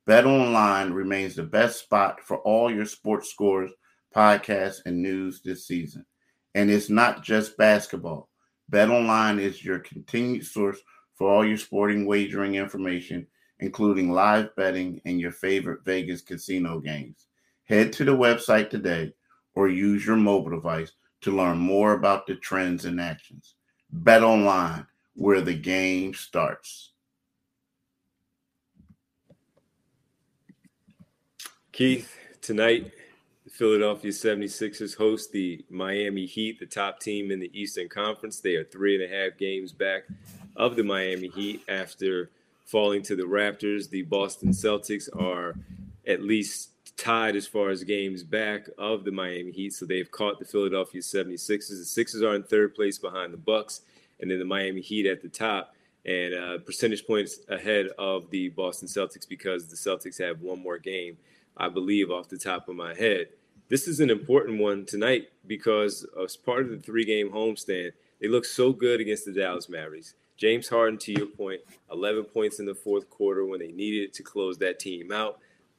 [0.09, 3.73] BetOnline remains the best spot for all your sports scores,
[4.15, 6.07] podcasts, and news this season.
[6.55, 8.29] And it's not just basketball.
[8.71, 10.81] BetOnline is your continued source
[11.17, 13.27] for all your sporting wagering information,
[13.61, 17.27] including live betting and your favorite Vegas casino games.
[17.65, 19.13] Head to the website today
[19.55, 23.55] or use your mobile device to learn more about the trends and actions.
[23.91, 26.93] Bet online, where the game starts.
[31.73, 32.93] Keith, tonight,
[33.45, 38.41] the Philadelphia 76ers host the Miami Heat, the top team in the Eastern Conference.
[38.41, 40.05] They are three and a half games back
[40.57, 42.31] of the Miami Heat after
[42.65, 43.89] falling to the Raptors.
[43.89, 45.55] The Boston Celtics are
[46.07, 50.39] at least tied as far as games back of the Miami Heat, so they've caught
[50.39, 51.69] the Philadelphia 76ers.
[51.69, 53.83] The Sixers are in third place behind the Bucks,
[54.21, 58.49] and then the Miami Heat at the top, and uh, percentage points ahead of the
[58.51, 61.19] Boston Celtics because the Celtics have one more game,
[61.57, 63.29] I believe, off the top of my head.
[63.69, 68.45] This is an important one tonight because as part of the three-game homestand, they look
[68.45, 70.15] so good against the Dallas Mavericks.
[70.37, 74.23] James Harden, to your point, 11 points in the fourth quarter when they needed to
[74.23, 75.39] close that team out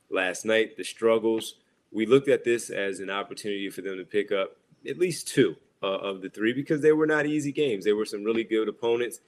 [0.09, 1.55] last night, the struggles.
[1.91, 5.55] We looked at this as an opportunity for them to pick up at least two
[5.83, 7.85] uh, of the three because they were not easy games.
[7.85, 9.19] They were some really good opponents.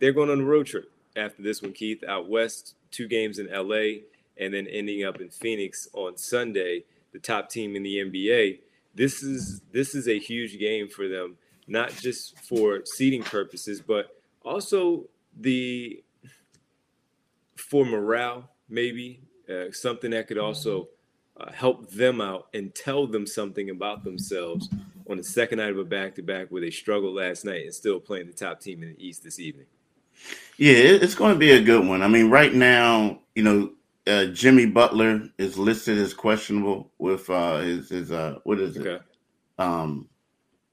[0.00, 3.48] They're going on a road trip after this one, Keith, out west, two games in
[3.50, 4.02] LA,
[4.38, 8.60] and then ending up in Phoenix on Sunday, the top team in the NBA.
[8.94, 14.15] This is this is a huge game for them, not just for seeding purposes, but
[14.46, 16.02] also the
[17.56, 20.88] for morale, maybe uh, something that could also
[21.38, 24.68] uh, help them out and tell them something about themselves
[25.08, 27.74] on the second night of a back to back where they struggled last night and
[27.74, 29.66] still playing the top team in the East this evening.
[30.56, 32.02] Yeah, it's going to be a good one.
[32.02, 33.72] I mean, right now, you know,
[34.06, 39.02] uh, Jimmy Butler is listed as questionable with uh, his his uh, what is it?
[39.58, 40.08] Um,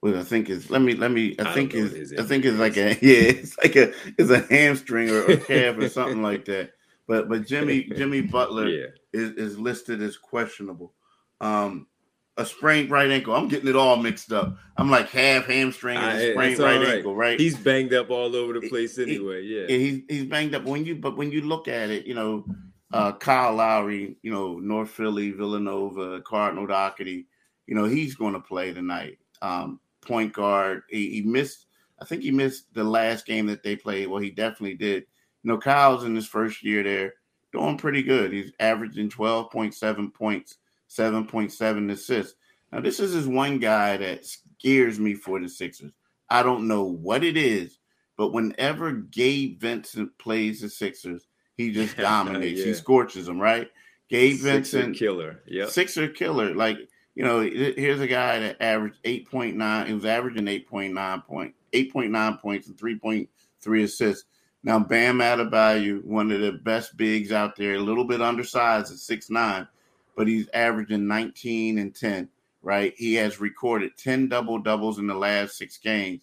[0.04, 2.60] what I think is let me let me I, I think is I think it's
[2.60, 6.44] like a yeah it's like a it's a hamstring or a calf or something like
[6.46, 6.72] that.
[7.08, 8.88] But but Jimmy Jimmy Butler yeah.
[9.14, 10.94] is, is listed as questionable.
[11.40, 11.88] Um,
[12.36, 13.34] a sprained right ankle.
[13.34, 14.58] I'm getting it all mixed up.
[14.76, 17.40] I'm like half hamstring and a sprained right, right, ankle, right?
[17.40, 19.44] He's banged up all over the place anyway.
[19.44, 20.66] He, yeah, he's he's banged up.
[20.66, 22.46] When you but when you look at it, you know,
[22.92, 27.28] uh, Kyle Lowry, you know, North Philly, Villanova, Cardinal Dougherty,
[27.68, 29.20] you know, he's going to play tonight.
[29.42, 30.84] Um, point guard.
[30.90, 31.68] He, he missed.
[32.00, 34.08] I think he missed the last game that they played.
[34.08, 35.06] Well, he definitely did
[35.44, 37.14] you know, Kyle's in his first year there
[37.52, 38.32] doing pretty good.
[38.32, 40.56] He's averaging 12.7 points,
[40.90, 42.36] 7.7 assists.
[42.72, 45.92] Now, this is his one guy that scares me for the Sixers.
[46.30, 47.78] I don't know what it is,
[48.18, 52.62] but whenever Gabe Vincent plays the Sixers, he just dominates.
[52.62, 52.68] yeah.
[52.68, 53.70] He scorches them, right?
[54.10, 56.56] Gabe Sixer Vincent, killer, yeah, Sixer killer.
[56.56, 56.78] Like
[57.16, 59.88] you know, here's a guy that averaged eight point nine.
[59.88, 63.30] He was averaging eight point nine point eight point nine points and three point
[63.62, 64.26] three assists.
[64.64, 68.98] Now, Bam Adebayo, one of the best bigs out there, a little bit undersized at
[68.98, 69.68] six nine,
[70.16, 72.30] but he's averaging 19 and 10,
[72.62, 72.94] right?
[72.98, 76.22] He has recorded 10 double doubles in the last six games.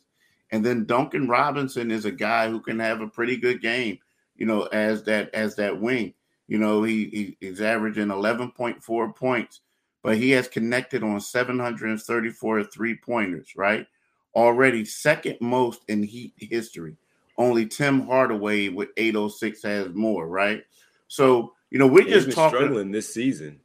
[0.53, 3.99] And then Duncan Robinson is a guy who can have a pretty good game,
[4.37, 6.15] you know, as that as that wing.
[6.49, 9.61] You know, he, he he's averaging 11.4 points,
[10.03, 13.87] but he has connected on 734 three pointers, right?
[14.35, 16.97] Already second most in Heat history.
[17.37, 20.63] Only Tim Hardaway with 806 has more, right?
[21.09, 23.61] So, you know, we're just talking struggling this season.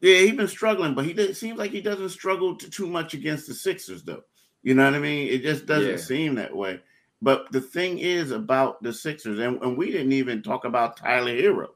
[0.00, 3.14] Yeah, he's been struggling, but he it seems like he doesn't struggle to, too much
[3.14, 4.22] against the Sixers, though.
[4.62, 5.28] You know what I mean?
[5.28, 5.96] It just doesn't yeah.
[5.96, 6.80] seem that way.
[7.22, 11.32] But the thing is about the Sixers, and, and we didn't even talk about Tyler
[11.32, 11.68] Herro,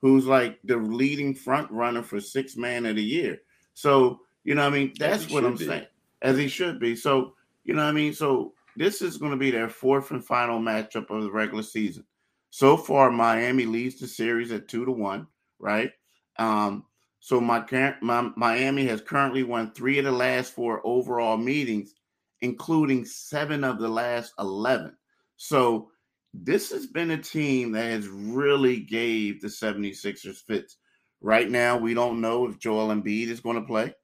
[0.00, 3.40] who's like the leading front runner for six man of the year.
[3.74, 5.66] So, you know, I mean, that's what I'm be.
[5.66, 5.86] saying,
[6.22, 6.96] as he should be.
[6.96, 7.34] So,
[7.64, 11.10] you know, I mean, so this is going to be their fourth and final matchup
[11.10, 12.04] of the regular season.
[12.50, 15.26] So far, Miami leads the series at two to one,
[15.58, 15.92] right?
[16.38, 16.84] Um,
[17.20, 17.62] so my,
[18.00, 21.94] my Miami has currently won three of the last four overall meetings,
[22.40, 24.96] including seven of the last eleven.
[25.36, 25.90] So
[26.32, 30.76] this has been a team that has really gave the 76ers fits.
[31.20, 33.94] Right now, we don't know if Joel Embiid is going to play,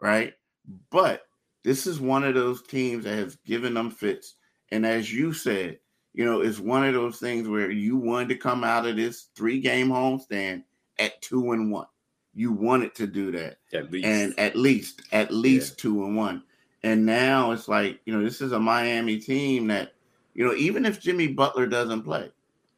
[0.00, 0.34] right?
[0.90, 1.22] But
[1.64, 4.34] this is one of those teams that has given them fits.
[4.70, 5.78] And as you said,
[6.12, 9.28] you know, it's one of those things where you wanted to come out of this
[9.36, 10.64] three game homestand
[10.98, 11.86] at two and one.
[12.34, 13.58] You wanted to do that.
[13.72, 14.06] At least.
[14.06, 15.82] And at least, at least yeah.
[15.82, 16.42] two and one.
[16.82, 19.92] And now it's like, you know, this is a Miami team that,
[20.36, 22.30] you know, even if Jimmy Butler doesn't play,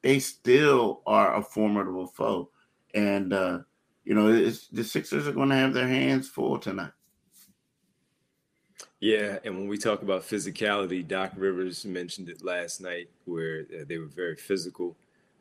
[0.03, 2.51] they still are a formidable foe.
[2.94, 3.59] And, uh,
[4.05, 6.92] you know, the Sixers are going to have their hands full tonight.
[9.01, 13.85] Yeah, and when we talk about physicality, Doc Rivers mentioned it last night, where uh,
[13.88, 14.97] they were very physical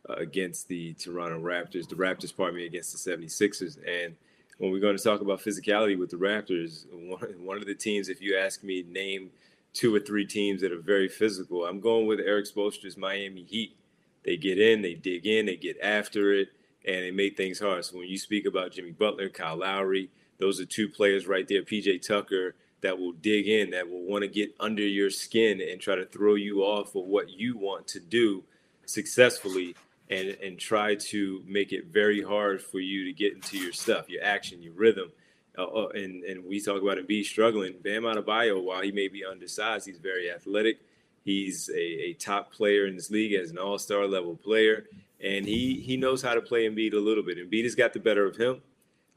[0.10, 3.78] uh, against the Toronto Raptors, the Raptors, pardon me, against the 76ers.
[3.78, 4.16] And
[4.58, 8.10] when we're going to talk about physicality with the Raptors, one, one of the teams,
[8.10, 9.30] if you ask me, name
[9.78, 13.76] two or three teams that are very physical, I'm going with Erik Spoelstra's Miami Heat.
[14.24, 16.50] They get in, they dig in, they get after it,
[16.86, 17.86] and they make things hard.
[17.86, 20.10] So when you speak about Jimmy Butler, Kyle Lowry,
[20.40, 21.62] those are two players right there.
[21.62, 25.80] PJ Tucker that will dig in, that will want to get under your skin and
[25.80, 28.44] try to throw you off of what you want to do
[28.86, 29.76] successfully
[30.10, 34.10] and and try to make it very hard for you to get into your stuff,
[34.10, 35.12] your action, your rhythm.
[35.58, 37.74] Uh, uh and and we talk about Embiid struggling.
[37.84, 40.80] Bam Adebayo, while he may be undersized, he's very athletic.
[41.24, 44.86] He's a, a top player in this league as an all-star level player,
[45.22, 47.38] and he he knows how to play Embiid a little bit.
[47.38, 48.62] Embiid has got the better of him.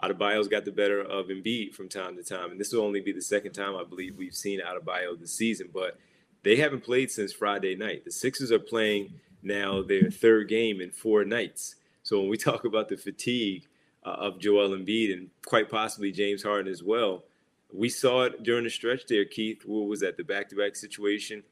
[0.02, 3.12] Adebayo's got the better of Embiid from time to time, and this will only be
[3.12, 5.68] the second time I believe we've seen Adebayo this season.
[5.72, 5.98] But
[6.42, 8.04] they haven't played since Friday night.
[8.04, 11.76] The Sixers are playing now their third game in four nights.
[12.02, 13.66] So when we talk about the fatigue
[14.04, 17.24] uh, of Joel Embiid and quite possibly James Harden as well,
[17.72, 19.24] we saw it during the stretch there.
[19.24, 20.16] Keith, what was that?
[20.16, 21.42] The back-to-back situation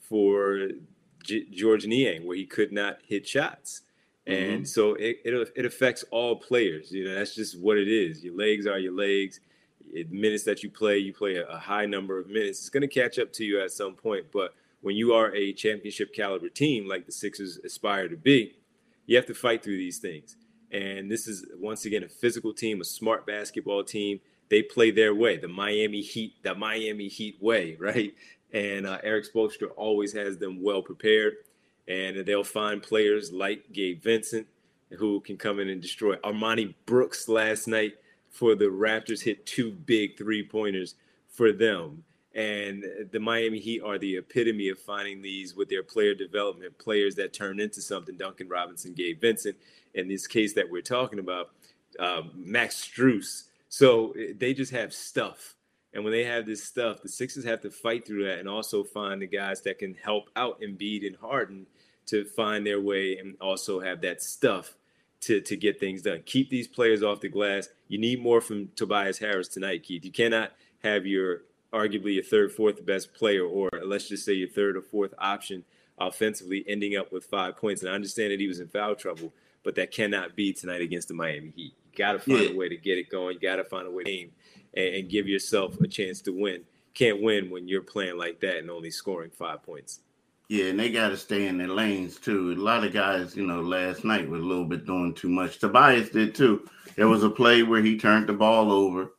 [0.00, 0.68] for
[1.22, 3.82] J- Georges Niang, where he could not hit shots.
[4.26, 4.54] Mm-hmm.
[4.54, 6.92] And so it, it, it affects all players.
[6.92, 8.24] You know, that's just what it is.
[8.24, 9.40] Your legs are your legs.
[9.92, 12.60] It, minutes that you play, you play a, a high number of minutes.
[12.60, 14.26] It's going to catch up to you at some point.
[14.32, 18.56] But when you are a championship caliber team like the Sixers aspire to be,
[19.06, 20.36] you have to fight through these things.
[20.72, 24.20] And this is once again a physical team, a smart basketball team.
[24.48, 28.14] They play their way, the Miami Heat, the Miami Heat way, right?
[28.52, 31.34] And uh, Erik Spoelstra always has them well prepared
[31.88, 34.46] and they'll find players like Gabe Vincent
[34.98, 36.16] who can come in and destroy.
[36.16, 37.94] Armoni Brooks last night
[38.30, 40.94] for the Raptors hit two big three pointers
[41.28, 42.04] for them.
[42.36, 47.14] And the Miami Heat are the epitome of finding these with their player development, players
[47.14, 48.14] that turn into something.
[48.18, 49.56] Duncan Robinson, Gabe Vincent,
[49.94, 51.52] in this case that we're talking about,
[51.98, 53.44] um, Max Strus.
[53.70, 55.54] So eh, they just have stuff.
[55.94, 58.84] And when they have this stuff, the Sixers have to fight through that and also
[58.84, 61.66] find the guys that can help out Embiid and Harden
[62.04, 64.76] to find their way and also have that stuff
[65.22, 66.22] to, to get things done.
[66.26, 67.70] Keep these players off the glass.
[67.88, 70.04] You need more from Tobias Harris tonight, Keith.
[70.04, 71.40] You cannot have your
[71.76, 75.64] arguably your third, fourth best player, or let's just say your third or fourth option
[75.98, 77.82] offensively ending up with five points.
[77.82, 81.08] And I understand that he was in foul trouble, but that cannot be tonight against
[81.08, 81.74] the Miami Heat.
[81.92, 82.50] You got to find yeah.
[82.50, 83.34] a way to get it going.
[83.34, 84.32] You got to find a way to aim
[84.74, 86.64] and, and give yourself a chance to win.
[86.94, 90.00] can't win when you're playing like that and only scoring five points.
[90.48, 92.52] Yeah, and they got to stay in their lanes too.
[92.52, 95.58] A lot of guys, you know, last night was a little bit doing too much.
[95.58, 96.68] Tobias did too.
[96.94, 99.12] There was a play where he turned the ball over,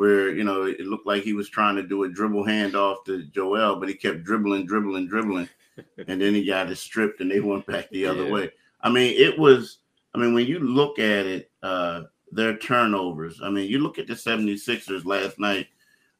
[0.00, 3.22] where you know it looked like he was trying to do a dribble handoff to
[3.24, 5.46] Joel, but he kept dribbling, dribbling, dribbling,
[6.08, 8.30] and then he got it stripped, and they went back the other yeah.
[8.32, 8.50] way.
[8.80, 9.80] I mean, it was.
[10.14, 13.42] I mean, when you look at it, uh, their turnovers.
[13.44, 15.68] I mean, you look at the 76ers last night.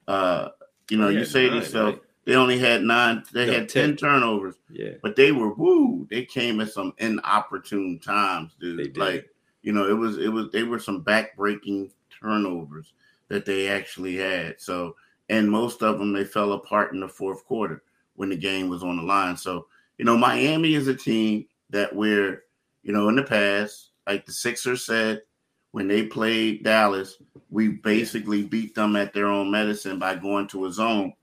[0.07, 0.51] Uh,
[0.91, 1.95] you know, you say to yourself.
[1.95, 2.03] Right?
[2.27, 3.25] They only had nine.
[3.33, 3.89] They no, had 10.
[3.89, 3.97] 10.
[3.97, 4.57] turnovers.
[4.69, 4.93] Yeah.
[5.03, 6.07] But they were woo.
[6.11, 8.95] They came at some inopportune times, dude.
[8.99, 9.31] Like,
[9.63, 12.93] you know, it was it was they were some backbreaking turnovers
[13.31, 14.61] that they actually had.
[14.61, 14.97] So,
[15.31, 17.83] and most of them they fell apart in the fourth quarter
[18.17, 19.39] when the game was on the line.
[19.39, 19.67] So,
[19.97, 22.45] you know, Miami is a team that we're,
[22.83, 25.23] you know, in the past, like the Sixers said
[25.71, 27.17] when they played Dallas,
[27.49, 31.15] we basically beat them at their own medicine by going to a zone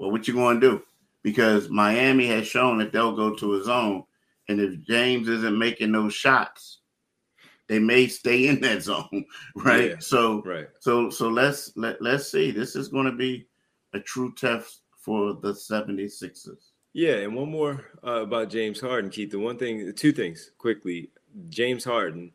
[0.00, 0.82] well, what you going to do?
[1.22, 4.04] Because Miami has shown that they'll go to a zone,
[4.48, 6.78] and if James isn't making those shots,
[7.70, 9.90] they may stay in that zone, right?
[9.90, 10.66] Yeah, so, right.
[10.80, 12.50] So, so let's let let's see.
[12.50, 13.46] This is going to be
[13.94, 16.70] a true test for the 76ers.
[16.92, 19.30] Yeah, and one more uh, about James Harden, Keith.
[19.30, 21.10] The one thing, two things quickly.
[21.48, 22.32] James Harden,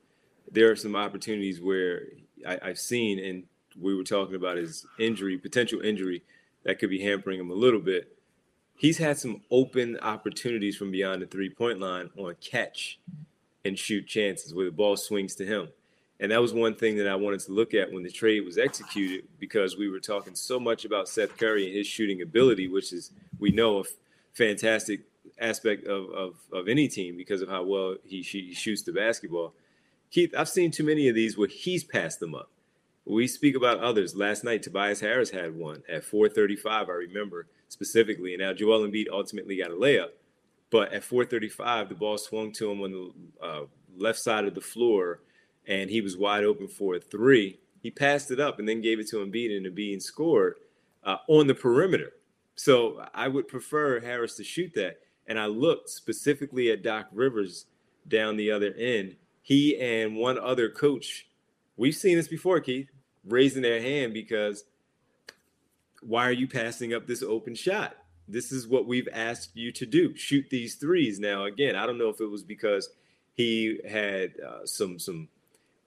[0.50, 2.04] there are some opportunities where
[2.48, 3.44] I, I've seen, and
[3.78, 6.24] we were talking about his injury, potential injury
[6.64, 8.18] that could be hampering him a little bit.
[8.78, 13.00] He's had some open opportunities from beyond the three point line on catch
[13.66, 15.70] and shoot chances where the ball swings to him.
[16.20, 18.58] And that was one thing that I wanted to look at when the trade was
[18.58, 22.94] executed because we were talking so much about Seth Curry and his shooting ability, which
[22.94, 23.84] is, we know, a
[24.34, 25.02] fantastic
[25.40, 29.54] aspect of, of, of any team because of how well he, he shoots the basketball.
[30.10, 32.50] Keith, I've seen too many of these where he's passed them up
[33.06, 34.16] we speak about others.
[34.16, 36.90] Last night, Tobias Harris had one at 4:35.
[36.90, 38.34] I remember specifically.
[38.34, 40.10] And now Joel Embiid ultimately got a layup,
[40.76, 43.12] but at 4:35, the ball swung to him on the
[43.42, 43.62] uh,
[43.96, 45.22] left side of the floor,
[45.68, 47.62] and he was wide open for a three.
[47.82, 50.56] He passed it up and then gave it to Embiid, and Embiid scored
[51.06, 52.12] uh, on the perimeter.
[52.56, 55.00] So I would prefer Harris to shoot that.
[55.28, 57.68] And I looked specifically at Doc Rivers
[58.10, 59.16] down the other end.
[59.44, 61.30] He and one other coach.
[61.78, 62.90] We've seen this before, Keith
[63.24, 64.66] raising their hand because
[66.02, 67.96] why are you passing up this open shot?
[68.28, 70.16] This is what we've asked you to do.
[70.16, 71.20] Shoot these threes.
[71.20, 72.90] Now, again, I don't know if it was because
[73.34, 75.28] he had uh, some some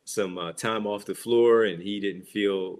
[0.05, 2.78] some uh, time off the floor and he didn't feel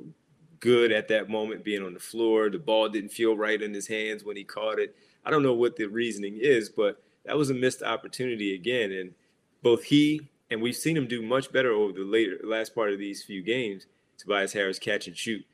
[0.61, 2.51] good at that moment being on the floor.
[2.51, 4.97] The ball didn't feel right in his hands when he caught it.
[5.25, 8.93] I don't know what the reasoning is, but that was a missed opportunity again.
[8.93, 9.15] And
[9.63, 12.99] both he and we've seen him do much better over the later last part of
[12.99, 13.87] these few games
[14.19, 15.47] Tobias Harris catch and shoot.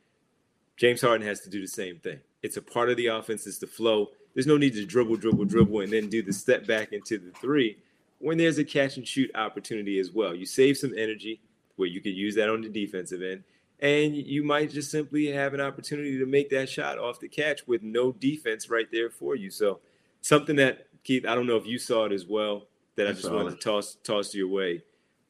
[0.76, 2.18] James Harden has to do the same thing.
[2.44, 4.10] It's a part of the offense, it's the flow.
[4.34, 7.30] There's no need to dribble, dribble, dribble, and then do the step back into the
[7.40, 7.78] three
[8.18, 10.34] when there's a catch and shoot opportunity as well.
[10.34, 11.40] You save some energy
[11.76, 13.44] where you could use that on the defensive end,
[13.80, 17.66] and you might just simply have an opportunity to make that shot off the catch
[17.66, 19.50] with no defense right there for you.
[19.50, 19.80] So,
[20.20, 22.66] something that Keith, I don't know if you saw it as well,
[22.96, 23.60] that I, I just wanted it.
[23.60, 24.82] to toss toss your way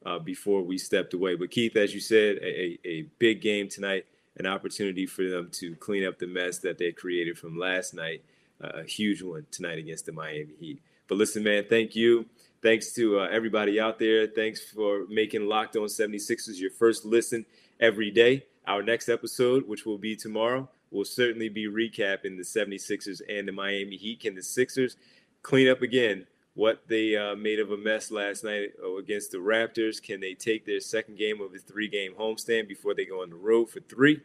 [0.05, 1.35] uh, before we stepped away.
[1.35, 4.05] But Keith, as you said, a, a big game tonight,
[4.37, 8.23] an opportunity for them to clean up the mess that they created from last night.
[8.63, 10.81] Uh, a huge one tonight against the Miami Heat.
[11.07, 12.25] But listen, man, thank you.
[12.61, 14.27] Thanks to uh, everybody out there.
[14.27, 17.45] Thanks for making Locked On 76ers your first listen
[17.79, 18.45] every day.
[18.65, 23.51] Our next episode, which will be tomorrow, will certainly be recapping the 76ers and the
[23.51, 24.21] Miami Heat.
[24.21, 24.95] Can the Sixers
[25.43, 26.25] clean up again
[26.55, 30.01] what they uh, made of a mess last night uh, against the Raptors.
[30.01, 33.29] Can they take their second game of a three game homestand before they go on
[33.29, 34.21] the road for three?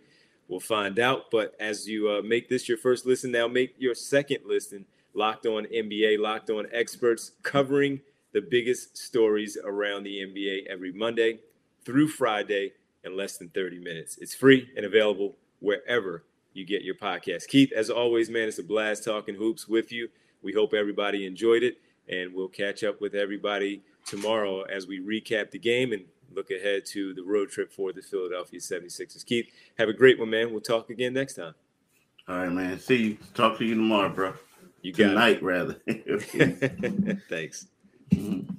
[0.49, 1.31] We'll find out.
[1.31, 4.87] But as you uh, make this your first listen, now make your second listen.
[5.13, 8.01] Locked on NBA, locked on experts covering
[8.33, 11.41] the biggest stories around the NBA every Monday
[11.85, 12.73] through Friday
[13.03, 14.19] in less than 30 minutes.
[14.19, 16.23] It's free and available wherever
[16.53, 17.49] you get your podcast.
[17.49, 20.09] Keith, as always, man, it's a blast talking hoops with you.
[20.43, 21.79] We hope everybody enjoyed it
[22.11, 26.03] and we'll catch up with everybody tomorrow as we recap the game and
[26.35, 29.25] look ahead to the road trip for the Philadelphia 76ers.
[29.25, 29.49] Keith,
[29.79, 30.51] have a great one, man.
[30.51, 31.55] We'll talk again next time.
[32.29, 32.79] All right, man.
[32.79, 33.19] See you.
[33.35, 34.35] Talk to you tomorrow, bro.
[34.83, 35.43] You got Tonight, it.
[35.43, 35.75] rather.
[37.29, 37.67] Thanks.
[38.11, 38.55] Mm-hmm.